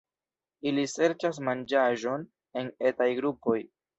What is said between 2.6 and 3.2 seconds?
en etaj